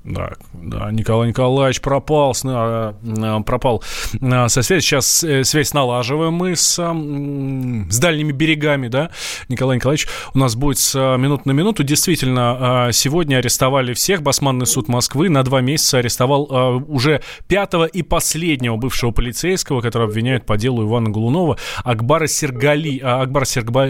[0.05, 3.83] Да, да, Николай Николаевич пропал, а, а, пропал
[4.21, 4.83] а, со связи.
[4.83, 9.09] Сейчас э, связь налаживаем мы с, с дальними берегами, да,
[9.49, 10.07] Николай Николаевич.
[10.35, 11.83] У нас будет с минут на минуту.
[11.83, 14.21] Действительно, сегодня арестовали всех.
[14.21, 20.45] Басманный суд Москвы на два месяца арестовал уже пятого и последнего бывшего полицейского, который обвиняют
[20.45, 23.87] по делу Ивана Голунова, Акбара Сергали, Акбар Сергба,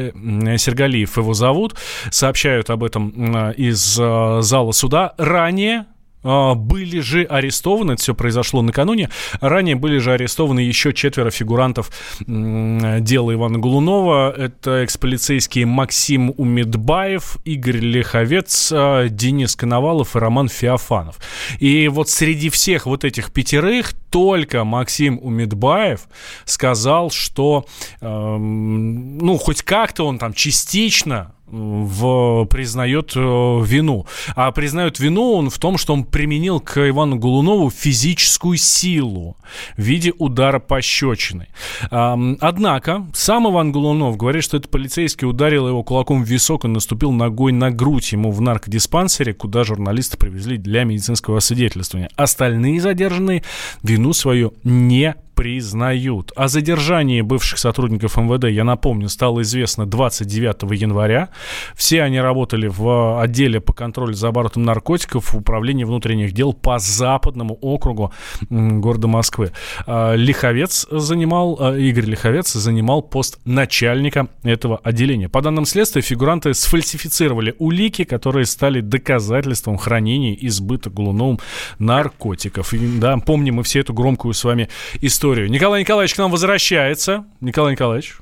[0.58, 1.76] Сергалиев его зовут.
[2.10, 5.14] Сообщают об этом из зала суда.
[5.18, 5.88] Ранее
[6.26, 9.10] были же арестованы, это все произошло накануне,
[9.42, 11.92] ранее были же арестованы еще четверо фигурантов
[12.28, 14.34] дела Ивана Голунова.
[14.36, 21.20] Это экс-полицейские Максим Умедбаев, Игорь Леховец, а, Денис Коновалов и Роман Феофанов.
[21.60, 26.08] И вот среди всех вот этих пятерых только Максим Умедбаев
[26.46, 27.66] сказал, что,
[28.02, 34.06] э, ну, хоть как-то он там частично в, признает э, вину.
[34.36, 39.38] А признает вину он в том, что он применил к Ивану Голунову физическую силу
[39.78, 41.48] в виде удара пощечины.
[41.90, 47.12] Однако сам Иван Голунов говорит, что этот полицейский ударил его кулаком в висок и наступил
[47.12, 52.10] ногой на грудь ему в наркодиспансере, куда журналисты привезли для медицинского освидетельствования.
[52.16, 53.44] Остальные задержанные
[53.84, 56.32] вину свою не признают.
[56.36, 61.30] О задержании бывших сотрудников МВД, я напомню, стало известно 29 января.
[61.76, 66.80] Все они работали в отделе по контролю за оборотом наркотиков в управлении внутренних дел по
[66.80, 68.14] западному округу
[68.50, 69.52] города Москвы.
[69.86, 75.28] А, Лиховец занимал, а, Игорь Лиховец занимал пост начальника этого отделения.
[75.28, 81.40] По данным следствия, фигуранты сфальсифицировали улики, которые стали доказательством хранения и сбыта Голуновым
[81.78, 82.74] наркотиков.
[82.74, 84.70] И, да, помним мы все эту громкую с вами
[85.02, 85.50] историю историю.
[85.50, 87.26] Николай Николаевич к нам возвращается.
[87.42, 88.18] Николай Николаевич.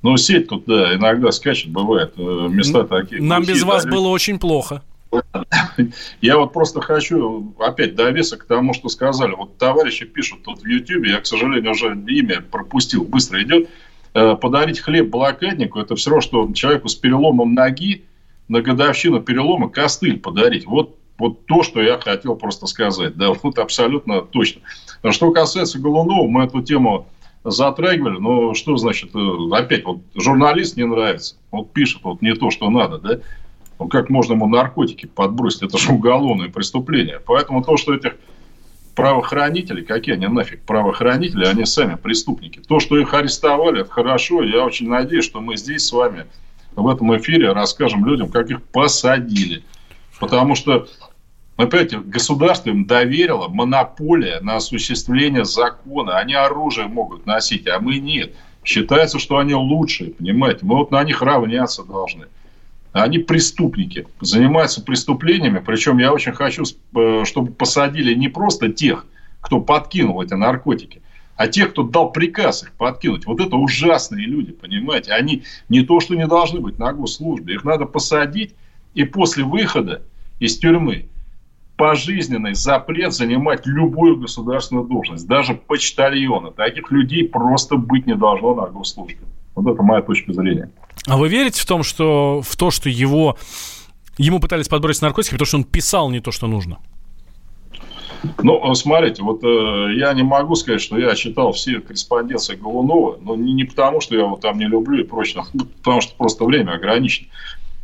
[0.00, 2.14] Ну, сеть тут, да, иногда скачет, бывает.
[2.16, 3.22] Э, места такие.
[3.22, 4.82] Нам глухие, без вас да, было очень плохо.
[6.22, 9.32] Я вот просто хочу опять довеса к тому, что сказали.
[9.32, 13.68] Вот товарищи пишут тут в Ютьюбе, я, к сожалению, уже имя пропустил, быстро идет.
[14.14, 18.04] Э, подарить хлеб блокаднику, это все равно, что человеку с переломом ноги
[18.48, 20.66] на годовщину перелома костыль подарить.
[20.66, 23.16] Вот вот то, что я хотел просто сказать.
[23.16, 24.62] Да, вот абсолютно точно.
[25.10, 27.06] Что касается Голунова, мы эту тему
[27.44, 32.50] затрагивали, но что значит, э, опять, вот журналист не нравится, вот пишет вот не то,
[32.50, 33.18] что надо, да,
[33.78, 37.20] ну, как можно ему наркотики подбросить, это же уголовное преступление.
[37.24, 38.16] Поэтому то, что этих
[38.94, 42.60] правоохранителей, какие они нафиг правоохранители, они сами преступники.
[42.60, 46.26] То, что их арестовали, это хорошо, я очень надеюсь, что мы здесь с вами
[46.76, 49.64] в этом эфире расскажем людям, как их посадили.
[50.20, 50.86] Потому что
[51.56, 56.18] Опять государство им доверило монополия на осуществление закона.
[56.18, 58.34] Они оружие могут носить, а мы нет.
[58.64, 60.60] Считается, что они лучшие, понимаете?
[60.62, 62.26] Мы вот на них равняться должны.
[62.92, 65.62] Они преступники, занимаются преступлениями.
[65.64, 66.64] Причем я очень хочу,
[66.96, 69.06] э, чтобы посадили не просто тех,
[69.40, 71.02] кто подкинул эти наркотики,
[71.36, 75.12] А те, кто дал приказ их подкинуть, вот это ужасные люди, понимаете?
[75.12, 77.54] Они не то, что не должны быть на госслужбе.
[77.54, 78.54] Их надо посадить
[78.94, 80.02] и после выхода
[80.38, 81.08] из тюрьмы
[81.76, 86.50] пожизненный запрет занимать любую государственную должность, даже почтальона.
[86.50, 89.18] Таких людей просто быть не должно на госслужбе.
[89.54, 90.70] Вот это моя точка зрения.
[91.06, 93.36] А вы верите в том, что в то, что его
[94.18, 96.78] ему пытались подбросить наркотики, потому что он писал не то, что нужно?
[98.42, 103.36] Ну, смотрите, вот э, я не могу сказать, что я читал все корреспонденции Голунова, но
[103.36, 105.44] не, не потому, что я его там не люблю и прочее,
[105.78, 107.28] потому что просто время ограничено.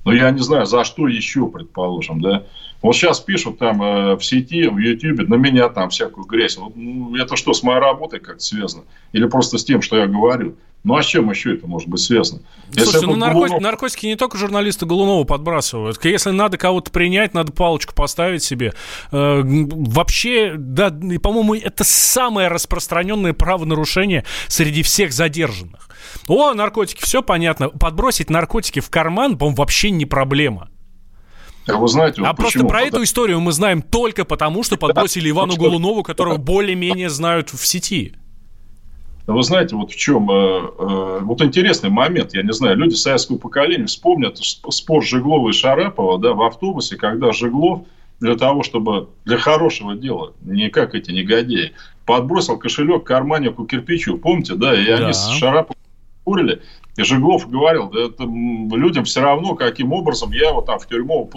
[0.05, 2.45] Но я не знаю, за что еще, предположим, да.
[2.83, 6.57] Вот сейчас пишут там э, в сети, в Ютьюбе, на меня там всякую грязь.
[6.57, 8.85] Вот, ну, это что, с моей работой как-то связано?
[9.13, 10.57] Или просто с тем, что я говорю?
[10.83, 12.41] Ну, а с чем еще это может быть связано?
[12.73, 13.63] Слушайте, ну наркотики, Голунов...
[13.63, 16.03] наркотики не только журналисты Голунова подбрасывают.
[16.03, 18.73] Если надо кого-то принять, надо палочку поставить себе.
[19.13, 20.91] Э, вообще, да,
[21.23, 25.91] по-моему, это самое распространенное правонарушение среди всех задержанных.
[26.29, 27.69] О, наркотики, все понятно.
[27.69, 30.71] Подбросить наркотики в карман, по-моему, вообще не проблема.
[31.67, 35.29] А вы знаете, вот а просто про эту историю мы знаем только потому, что подбросили
[35.29, 38.15] Ивану Голунову, которого более-менее знают в сети.
[39.33, 43.39] Вы знаете, вот в чем э, э, вот интересный момент, я не знаю, люди советского
[43.39, 47.83] поколения вспомнят спор Жеглова и Шарапова да, в автобусе, когда Жеглов
[48.19, 51.73] для того, чтобы для хорошего дела, не как эти негодяи,
[52.07, 54.97] подбросил кошелек карманнику кирпичу, помните, да, и да.
[54.97, 55.81] они с Шараповым
[56.23, 56.61] спорили,
[56.97, 61.31] и Жеглов говорил, да это людям все равно, каким образом я его там в тюрьму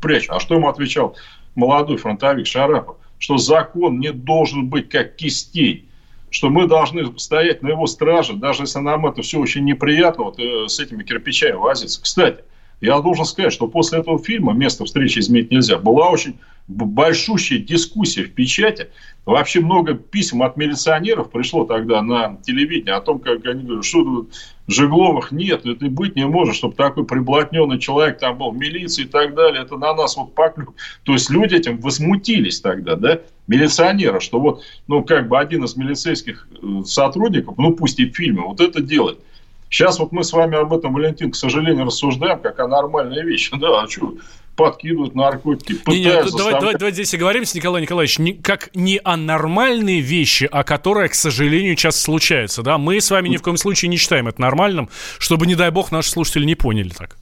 [0.00, 0.32] прячу.
[0.32, 1.16] А что ему отвечал
[1.54, 2.96] молодой фронтовик Шарапов?
[3.18, 5.89] Что закон не должен быть как кистей
[6.30, 10.38] что мы должны стоять на его страже, даже если нам это все очень неприятно, вот
[10.38, 12.00] э, с этими кирпичами возиться.
[12.00, 12.44] Кстати,
[12.80, 18.24] я должен сказать, что после этого фильма «Место встречи изменить нельзя» была очень большущая дискуссия
[18.24, 18.88] в печати.
[19.26, 24.26] Вообще много писем от милиционеров пришло тогда на телевидение о том, как они говорят, что
[24.66, 29.08] Жегловых нет, это быть не может, чтобы такой приблотненный человек там был в милиции и
[29.08, 30.74] так далее, это на нас вот поклюк.
[31.02, 35.76] То есть люди этим возмутились тогда, да, милиционеры, что вот, ну, как бы один из
[35.76, 39.18] милицейских э, сотрудников, ну, пусть и в фильме, вот это делает.
[39.70, 43.50] Сейчас вот мы с вами об этом, Валентин, к сожалению, рассуждаем, как о нормальной вещи.
[43.60, 44.14] Да, а что,
[44.56, 45.94] подкидывают наркотики, пытаются...
[45.94, 49.16] Не, не, давай, давай, давай здесь и говорим с Николаем Николаевичем, не, как не о
[49.16, 52.62] нормальные вещи, а которые, к сожалению, часто случаются.
[52.62, 52.78] Да?
[52.78, 55.92] Мы с вами ни в коем случае не считаем это нормальным, чтобы, не дай бог,
[55.92, 57.16] наши слушатели не поняли так.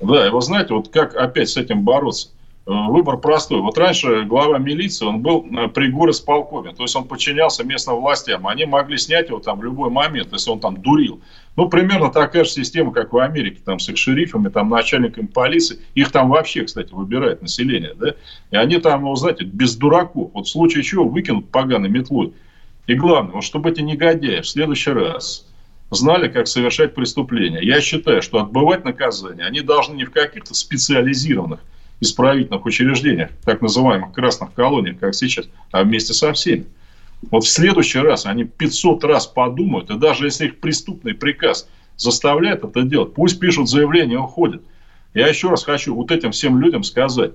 [0.00, 2.28] Да, и вы знаете, вот как опять с этим бороться?
[2.66, 3.60] Э, выбор простой.
[3.60, 8.46] Вот раньше глава милиции, он был э, при горосполкоме, то есть он подчинялся местным властям.
[8.46, 11.20] Они могли снять его там в любой момент, если он там дурил.
[11.56, 15.78] Ну, примерно такая же система, как в Америке, там с их шерифами, там начальниками полиции.
[15.94, 18.14] Их там вообще, кстати, выбирает население, да?
[18.50, 20.32] И они там, ну, знаете, без дураков.
[20.34, 22.32] Вот в случае чего выкинут поганой метлой.
[22.86, 25.46] И главное, вот чтобы эти негодяи в следующий раз
[25.90, 27.60] знали, как совершать преступления.
[27.62, 31.60] Я считаю, что отбывать наказание они должны не в каких-то специализированных
[32.00, 36.66] исправительных учреждениях, так называемых красных колониях, как сейчас, а вместе со всеми.
[37.30, 42.64] Вот в следующий раз они 500 раз подумают, и даже если их преступный приказ заставляет
[42.64, 44.62] это делать, пусть пишут заявление и уходят.
[45.14, 47.32] Я еще раз хочу вот этим всем людям сказать,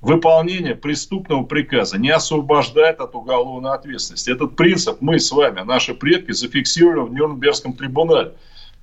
[0.00, 4.30] выполнение преступного приказа не освобождает от уголовной ответственности.
[4.30, 8.32] Этот принцип мы с вами, наши предки, зафиксировали в Нюрнбергском трибунале.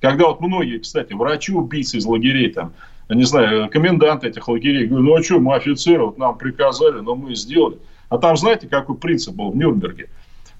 [0.00, 2.72] Когда вот многие, кстати, врачи-убийцы из лагерей, там,
[3.08, 7.14] не знаю, коменданты этих лагерей, говорят, ну а что, мы офицеры, вот нам приказали, но
[7.14, 7.78] мы сделали.
[8.08, 10.08] А там, знаете, какой принцип был в Нюрнберге?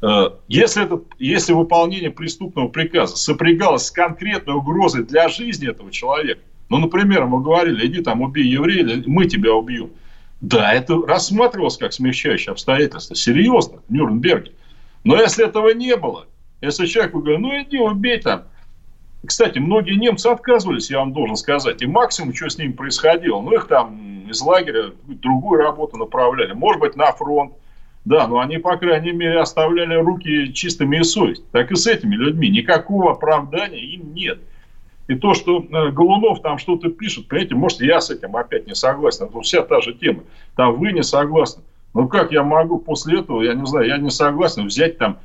[0.02, 6.40] Э, если, это, если выполнение преступного приказа сопрягалось с конкретной угрозой для жизни этого человека,
[6.68, 9.90] ну, например, мы говорили, иди там убей еврея, мы тебя убьем.
[10.40, 13.14] Да, это рассматривалось как смягчающее обстоятельство.
[13.16, 14.52] Серьезно, в Нюрнберге.
[15.04, 16.26] Но если этого не было,
[16.61, 18.44] если человек говорит, ну иди убей там,
[19.26, 21.80] кстати, многие немцы отказывались, я вам должен сказать.
[21.83, 26.52] И максимум, что с ними происходило, ну, их там из лагеря другую работу направляли.
[26.52, 27.54] Может быть, на фронт.
[28.04, 31.48] Да, но они, по крайней мере, оставляли руки чистыми и совесть.
[31.52, 32.50] Так и с этими людьми.
[32.50, 34.38] Никакого оправдания им нет.
[35.08, 38.74] И то, что э, Голунов там что-то пишет, понимаете, может, я с этим опять не
[38.74, 39.26] согласен.
[39.26, 40.22] Это вся та же тема.
[40.56, 41.62] Там вы не согласны.
[41.94, 45.18] Ну, как я могу после этого, я не знаю, я не согласен взять там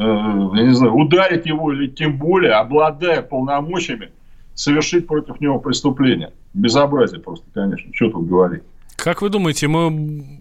[0.00, 4.10] Э, я не знаю, ударить его или тем более, обладая полномочиями,
[4.54, 6.32] совершить против него преступление.
[6.54, 7.92] Безобразие просто, конечно.
[7.92, 8.62] Что тут говорить?
[8.96, 10.39] Как вы думаете, мы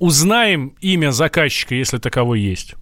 [0.00, 2.74] узнаем имя заказчика, если таковой есть?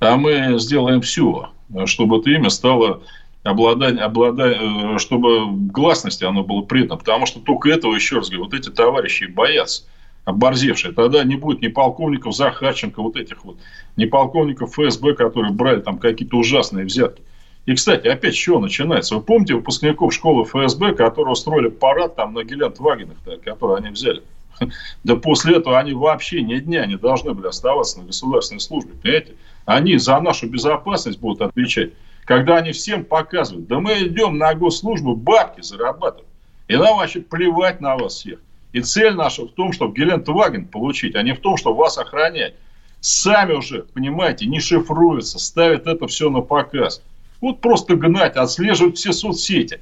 [0.00, 1.50] А мы сделаем все,
[1.86, 3.02] чтобы это имя стало
[3.44, 6.96] обладать, обладать, э, чтобы гласности оно было предано.
[6.96, 9.84] Потому что только этого, еще раз говорю, вот эти товарищи боятся.
[10.24, 10.92] оборзевшие.
[10.92, 13.56] Тогда не будет ни полковников Захарченко, вот этих вот,
[13.96, 17.22] ни полковников ФСБ, которые брали там какие-то ужасные взятки.
[17.66, 19.16] И, кстати, опять с чего начинается?
[19.16, 24.22] Вы помните выпускников школы ФСБ, которые устроили парад там на Гелент Вагенах, который они взяли?
[25.04, 29.34] Да после этого они вообще ни дня не должны были оставаться на государственной службе, понимаете?
[29.64, 31.92] Они за нашу безопасность будут отвечать.
[32.24, 36.28] Когда они всем показывают, да мы идем на госслужбу бабки зарабатывать.
[36.68, 38.38] И нам вообще плевать на вас всех.
[38.72, 42.54] И цель наша в том, чтобы Гелендваген получить, а не в том, чтобы вас охранять.
[43.00, 47.02] Сами уже, понимаете, не шифруются, ставят это все на показ.
[47.40, 49.80] Вот просто гнать, отслеживать все соцсети,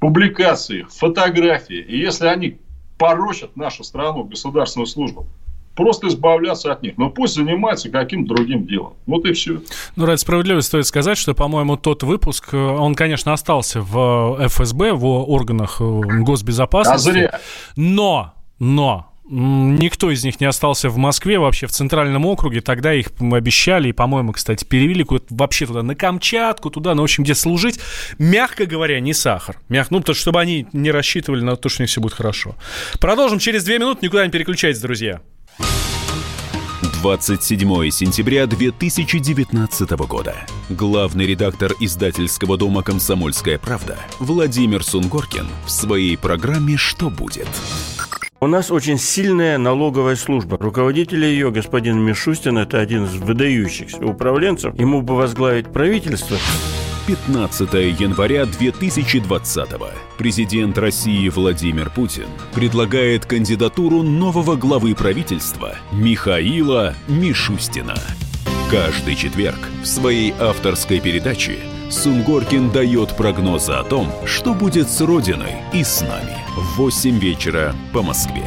[0.00, 1.78] публикации, фотографии.
[1.78, 2.58] И если они
[2.98, 5.26] порочат нашу страну, государственную службу,
[5.74, 6.98] просто избавляться от них.
[6.98, 8.94] Но пусть занимается каким-то другим делом.
[9.06, 9.62] Вот и все.
[9.96, 14.92] Ну, ради справедливости стоит сказать, что, по-моему, тот выпуск, э, он, конечно, остался в ФСБ,
[14.92, 17.08] в органах э, госбезопасности.
[17.08, 17.40] А зря.
[17.76, 22.62] Но, но, Никто из них не остался в Москве, вообще в Центральном округе.
[22.62, 27.24] Тогда их обещали, и, по-моему, кстати, перевели вообще туда, на Камчатку, туда, ну, в общем,
[27.24, 27.78] где служить.
[28.18, 29.58] Мягко говоря, не сахар.
[29.68, 32.14] Мягко, ну, потому что, чтобы они не рассчитывали на то, что у них все будет
[32.14, 32.54] хорошо.
[33.00, 34.06] Продолжим через две минуты.
[34.06, 35.20] Никуда не переключайтесь, друзья.
[37.02, 40.34] 27 сентября 2019 года.
[40.68, 47.48] Главный редактор издательского дома «Комсомольская правда» Владимир Сунгоркин в своей программе «Что будет?»
[48.40, 50.58] У нас очень сильная налоговая служба.
[50.60, 54.78] Руководитель ее, господин Мишустин, это один из выдающихся управленцев.
[54.78, 56.36] Ему бы возглавить правительство.
[57.08, 59.68] 15 января 2020
[60.18, 67.96] президент России Владимир Путин предлагает кандидатуру нового главы правительства Михаила Мишустина.
[68.70, 71.58] Каждый четверг в своей авторской передаче
[71.90, 77.74] Сунгоркин дает прогнозы о том, что будет с Родиной и с нами– в 8 вечера
[77.94, 78.44] по Москве.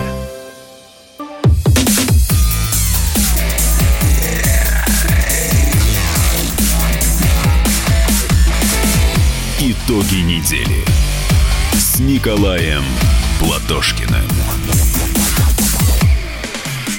[9.59, 10.85] Итоги недели
[11.73, 12.83] с Николаем
[13.39, 14.40] Платошкиным.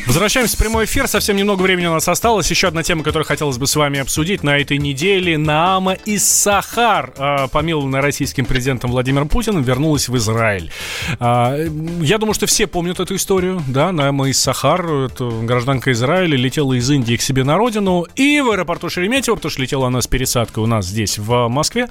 [0.07, 1.07] Возвращаемся в прямой эфир.
[1.07, 2.51] Совсем немного времени у нас осталось.
[2.51, 5.39] Еще одна тема, которую хотелось бы с вами обсудить на этой неделе.
[5.39, 10.73] Наама из Сахар, э, помилованная российским президентом Владимиром Путиным, вернулась в Израиль.
[11.21, 11.69] Э,
[12.01, 13.63] я думаю, что все помнят эту историю.
[13.69, 18.05] Да, Наама из Сахар, это гражданка Израиля, летела из Индии к себе на родину.
[18.17, 21.89] И в аэропорту Шереметьево, потому что летела она с пересадкой у нас здесь, в Москве,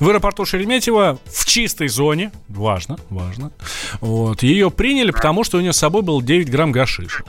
[0.00, 3.52] в аэропорту Шереметьево в чистой зоне, важно, важно,
[4.00, 7.22] вот, ее приняли, потому что у нее с собой был 9 грамм гашиша.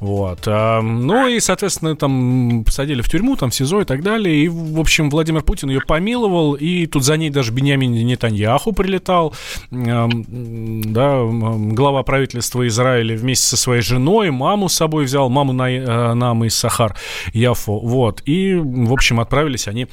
[0.00, 0.40] Вот.
[0.46, 4.44] А, ну и, соответственно, там посадили в тюрьму, там в СИЗО и так далее.
[4.44, 9.34] И, в общем, Владимир Путин ее помиловал, и тут за ней даже Бениамин Нетаньяху прилетал,
[9.70, 16.14] да, глава правительства Израиля вместе со своей женой, маму с собой взял, маму на, э,
[16.14, 16.94] нам из Сахар,
[17.32, 18.22] Яфо, вот.
[18.26, 19.86] И, в общем, отправились они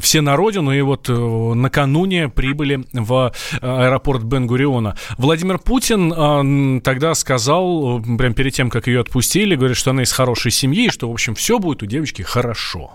[0.00, 4.96] все на родину, и вот э, накануне прибыли в аэропорт Бен-Гуриона.
[5.18, 10.50] Владимир Путин тогда сказал, прям перед тем, как ее отпустили, говорят, что она из хорошей
[10.50, 12.92] семьи, и что, в общем, все будет у девочки хорошо.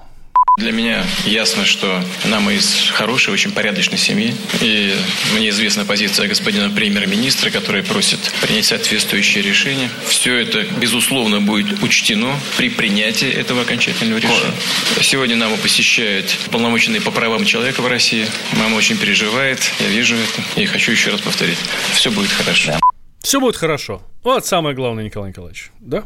[0.59, 4.35] Для меня ясно, что нам из хорошей, очень порядочной семьи.
[4.59, 4.93] И
[5.33, 9.89] мне известна позиция господина премьер-министра, который просит принять соответствующее решение.
[10.05, 14.53] Все это, безусловно, будет учтено при принятии этого окончательного решения.
[15.01, 18.27] Сегодня нам посещает полномоченный по правам человека в России.
[18.57, 20.59] Мама очень переживает, я вижу это.
[20.59, 21.59] И хочу еще раз повторить.
[21.93, 22.77] Все будет хорошо.
[23.29, 24.01] Все будет хорошо.
[24.23, 25.71] Вот самое главное, Николай Николаевич.
[25.79, 26.03] Да?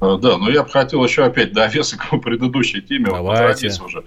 [0.00, 3.10] А, да, но я бы хотел еще опять довесок к предыдущей теме.
[3.10, 3.70] Давайте.
[3.84, 4.04] уже.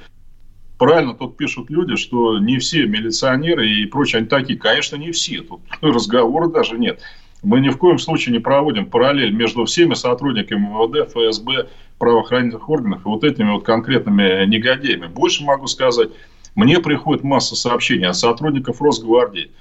[0.80, 4.58] Правильно тут пишут люди, что не все милиционеры и прочие, они такие.
[4.58, 5.43] Конечно, не все.
[5.43, 7.02] Тут разговора даже нет.
[7.43, 13.02] Мы ни в коем случае не проводим параллель между всеми сотрудниками МВД, ФСБ, правоохранительных органов
[13.06, 15.06] и вот этими вот конкретными негодяями.
[15.06, 16.10] Больше могу сказать,
[16.56, 19.52] мне приходит масса сообщений от сотрудников Росгвардии,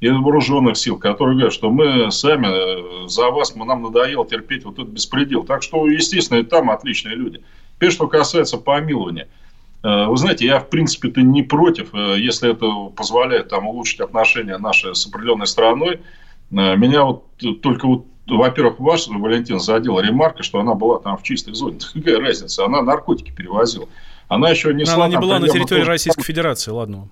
[0.00, 4.64] и вооруженных сил, которые говорят, что мы сами э, за вас, мы, нам надоело терпеть
[4.64, 5.44] вот этот беспредел.
[5.44, 7.42] Так что, естественно, и там отличные люди.
[7.76, 9.28] Теперь, что касается помилования.
[9.82, 14.58] Э, вы знаете, я, в принципе-то, не против, э, если это позволяет там, улучшить отношения
[14.58, 16.00] наши с определенной страной.
[16.48, 17.24] Меня вот
[17.60, 21.78] только вот во-первых, ваш, Валентин, задел ремарка, что она была там в чистой зоне.
[21.94, 22.64] Какая разница?
[22.64, 23.88] Она наркотики перевозила.
[24.28, 25.90] Она еще не Она не была на территории тоже...
[25.90, 27.08] Российской Федерации, ладно.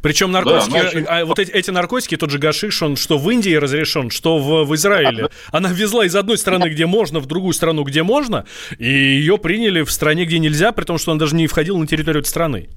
[0.00, 1.04] Причем наркотики, да, еще...
[1.08, 4.64] а вот эти, эти наркотики, тот же гашиш, он что в Индии разрешен, что в,
[4.64, 5.30] в Израиле.
[5.50, 8.44] Она везла из одной страны, где можно, в другую страну, где можно,
[8.78, 11.86] и ее приняли в стране, где нельзя, при том, что она даже не входила на
[11.86, 12.68] территорию этой страны.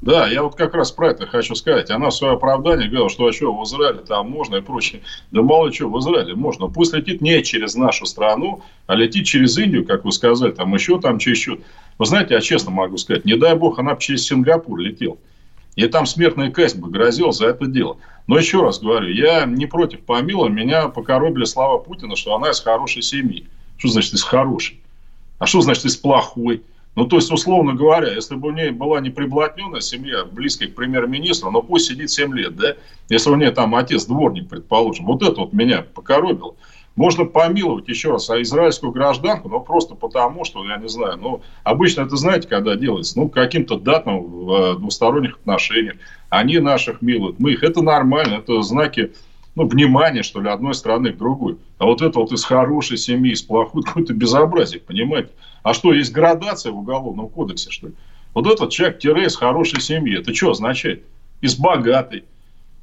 [0.00, 1.90] Да, я вот как раз про это хочу сказать.
[1.90, 5.02] Она в свое оправдание говорила, что а что, в Израиле там можно и прочее.
[5.32, 6.68] Да мало что, в Израиле можно.
[6.68, 11.00] Пусть летит не через нашу страну, а летит через Индию, как вы сказали, там еще
[11.00, 11.60] там через счет.
[11.98, 15.16] Вы знаете, я честно могу сказать, не дай бог, она бы через Сингапур летела.
[15.74, 17.98] И там смертная казнь бы грозила за это дело.
[18.28, 20.48] Но еще раз говорю, я не против помила.
[20.48, 23.46] Меня покоробили слова Путина, что она из хорошей семьи.
[23.76, 24.80] Что значит из хорошей?
[25.38, 26.62] А что значит из плохой?
[26.98, 31.48] Ну, то есть, условно говоря, если бы у нее была неприблотненная семья, близкая к премьер-министру,
[31.52, 32.74] но пусть сидит 7 лет, да,
[33.08, 36.56] если у нее там отец дворник, предположим, вот это вот меня покоробило.
[36.96, 41.42] Можно помиловать еще раз а израильскую гражданку, но просто потому, что, я не знаю, ну,
[41.62, 45.94] обычно это, знаете, когда делается, ну, каким-то датам в э, двусторонних отношениях.
[46.30, 47.62] Они наших милуют, мы их.
[47.62, 49.12] Это нормально, это знаки
[49.58, 51.58] ну, внимания, что ли, одной страны к другой.
[51.78, 55.30] А вот это вот из хорошей семьи, из плохой, какое-то безобразие, понимаете?
[55.64, 57.94] А что, есть градация в Уголовном кодексе, что ли?
[58.34, 60.16] Вот этот человек тире из хорошей семьи.
[60.16, 61.02] Это что означает?
[61.40, 62.22] Из богатой,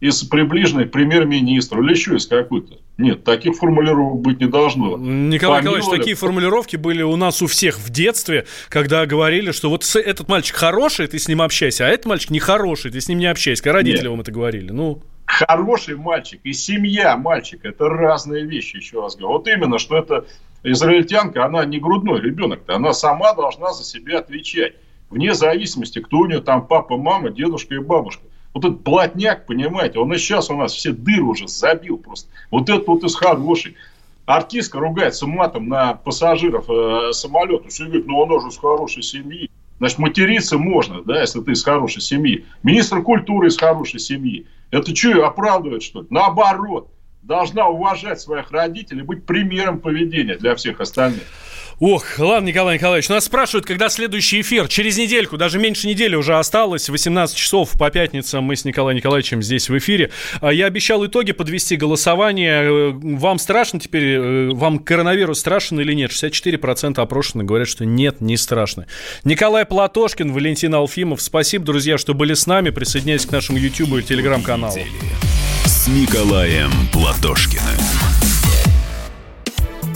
[0.01, 2.77] из приближенной к премьер-министру или еще из какой-то.
[2.97, 4.97] Нет, таких формулировок быть не должно.
[4.97, 5.81] Николай Помиловали...
[5.81, 10.27] Николаевич, такие формулировки были у нас у всех в детстве, когда говорили, что вот этот
[10.27, 13.63] мальчик хороший, ты с ним общайся, а этот мальчик нехороший, ты с ним не общайся.
[13.63, 14.11] Когда родители Нет.
[14.11, 14.71] вам это говорили?
[14.71, 15.01] Ну...
[15.25, 19.37] Хороший мальчик и семья мальчика– это разные вещи, еще раз говорю.
[19.37, 20.25] Вот именно, что это
[20.63, 24.75] израильтянка, она не грудной ребенок-то, она сама должна за себя отвечать.
[25.09, 28.23] Вне зависимости, кто у нее там папа, мама, дедушка и бабушка.
[28.53, 32.29] Вот этот плотняк, понимаете, он и сейчас у нас все дыры уже забил просто.
[32.51, 33.75] Вот этот вот из хороший.
[34.25, 37.67] Артистка ругается матом на пассажиров э, самолета.
[37.69, 39.51] Все говорит, ну он же из хорошей семьи.
[39.77, 42.45] Значит, материться можно, да, если ты из хорошей семьи.
[42.63, 44.47] Министр культуры из хорошей семьи.
[44.75, 46.07] Это что, оправдывает, что ли?
[46.09, 51.23] Наоборот должна уважать своих родителей, быть примером поведения для всех остальных.
[51.79, 54.67] Ох, ладно, Николай Николаевич, нас спрашивают, когда следующий эфир.
[54.67, 56.89] Через недельку, даже меньше недели уже осталось.
[56.89, 60.11] 18 часов по пятницам мы с Николаем Николаевичем здесь в эфире.
[60.39, 62.63] А я обещал итоги подвести голосование.
[62.63, 66.11] Э, вам страшно теперь, э, вам коронавирус страшен или нет?
[66.11, 68.87] 64% опрошенных говорят, что нет, не страшно.
[69.25, 71.21] Николай Платошкин, Валентин Алфимов.
[71.21, 72.69] Спасибо, друзья, что были с нами.
[72.69, 74.79] Присоединяйтесь к нашему YouTube и телеграм-каналу
[75.65, 77.84] с Николаем Платошкиным.